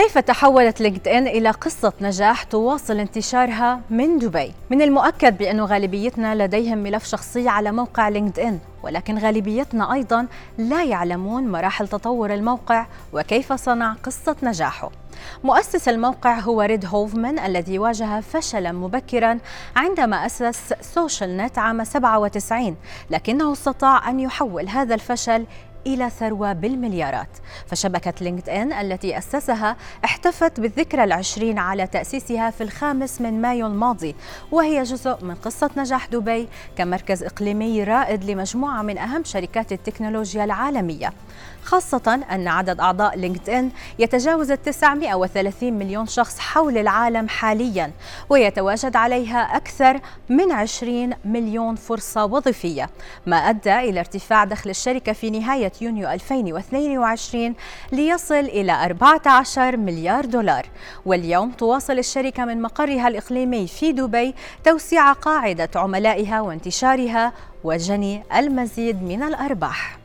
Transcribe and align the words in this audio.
كيف 0.00 0.18
تحولت 0.18 0.80
LinkedIn 0.80 1.26
إلى 1.26 1.50
قصة 1.50 1.92
نجاح 2.00 2.42
تواصل 2.42 2.98
انتشارها 2.98 3.80
من 3.90 4.18
دبي؟ 4.18 4.52
من 4.70 4.82
المؤكد 4.82 5.38
بأن 5.38 5.60
غالبيتنا 5.60 6.44
لديهم 6.44 6.78
ملف 6.78 7.04
شخصي 7.04 7.48
على 7.48 7.72
موقع 7.72 8.08
LinkedIn 8.08 8.58
ولكن 8.82 9.18
غالبيتنا 9.18 9.92
أيضا 9.92 10.26
لا 10.58 10.84
يعلمون 10.84 11.48
مراحل 11.48 11.88
تطور 11.88 12.34
الموقع 12.34 12.86
وكيف 13.12 13.52
صنع 13.52 13.96
قصة 14.02 14.36
نجاحه 14.42 14.90
مؤسس 15.44 15.88
الموقع 15.88 16.38
هو 16.38 16.62
ريد 16.62 16.86
هوفمان 16.86 17.38
الذي 17.38 17.78
واجه 17.78 18.20
فشلا 18.20 18.72
مبكرا 18.72 19.38
عندما 19.76 20.26
أسس 20.26 20.74
SocialNet 20.80 21.58
عام 21.58 21.84
97 21.84 22.76
لكنه 23.10 23.52
استطاع 23.52 24.10
أن 24.10 24.20
يحول 24.20 24.68
هذا 24.68 24.94
الفشل 24.94 25.46
إلى 25.86 26.10
ثروة 26.10 26.52
بالمليارات. 26.52 27.28
فشبكة 27.66 28.12
LinkedIn 28.20 28.72
التي 28.72 29.18
أسسها 29.18 29.76
احتفت 30.04 30.60
بالذكرى 30.60 31.04
العشرين 31.04 31.58
على 31.58 31.86
تأسيسها 31.86 32.50
في 32.50 32.62
الخامس 32.62 33.20
من 33.20 33.40
مايو 33.40 33.66
الماضي 33.66 34.14
وهي 34.52 34.82
جزء 34.82 35.24
من 35.24 35.34
قصة 35.34 35.70
نجاح 35.76 36.06
دبي 36.06 36.48
كمركز 36.76 37.22
إقليمي 37.22 37.84
رائد 37.84 38.24
لمجموعة 38.24 38.82
من 38.82 38.98
أهم 38.98 39.24
شركات 39.24 39.72
التكنولوجيا 39.72 40.44
العالمية. 40.44 41.12
خاصة 41.62 42.20
أن 42.30 42.48
عدد 42.48 42.80
أعضاء 42.80 43.16
LinkedIn 43.18 43.70
يتجاوز 43.98 44.52
930 44.52 45.72
مليون 45.72 46.06
شخص 46.06 46.38
حول 46.38 46.78
العالم 46.78 47.28
حاليا 47.28 47.92
ويتواجد 48.28 48.96
عليها 48.96 49.56
أكثر 49.56 50.00
من 50.28 50.52
20 50.52 51.10
مليون 51.24 51.76
فرصة 51.76 52.24
وظيفية 52.24 52.90
ما 53.26 53.36
أدى 53.36 53.78
إلى 53.78 54.00
ارتفاع 54.00 54.44
دخل 54.44 54.70
الشركة 54.70 55.12
في 55.12 55.30
نهاية 55.30 55.69
يونيو 55.80 56.10
2022 56.10 57.54
ليصل 57.92 58.34
إلى 58.34 58.72
14 58.72 59.76
مليار 59.76 60.24
دولار. 60.24 60.66
واليوم 61.06 61.50
تواصل 61.50 61.98
الشركة 61.98 62.44
من 62.44 62.62
مقرها 62.62 63.08
الإقليمي 63.08 63.66
في 63.66 63.92
دبي 63.92 64.34
توسيع 64.64 65.12
قاعدة 65.12 65.70
عملائها 65.76 66.40
وانتشارها 66.40 67.32
وجني 67.64 68.22
المزيد 68.36 69.02
من 69.02 69.22
الأرباح. 69.22 69.99